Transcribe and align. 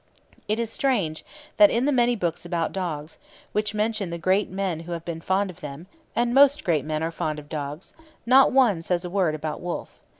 It 0.47 0.57
is 0.57 0.71
strange 0.71 1.23
that 1.57 1.69
in 1.69 1.85
the 1.85 1.91
many 1.91 2.15
books 2.15 2.43
about 2.43 2.71
dogs 2.71 3.19
which 3.51 3.75
mention 3.75 4.09
the 4.09 4.17
great 4.17 4.49
men 4.49 4.79
who 4.79 4.93
have 4.93 5.05
been 5.05 5.21
fond 5.21 5.51
of 5.51 5.61
them 5.61 5.85
and 6.15 6.33
most 6.33 6.63
great 6.63 6.83
men 6.85 7.03
are 7.03 7.11
fond 7.11 7.37
of 7.37 7.49
dogs 7.49 7.93
not 8.25 8.51
one 8.51 8.81
says 8.81 9.05
a 9.05 9.11
word 9.11 9.35
about 9.35 9.61
Wolfe. 9.61 9.99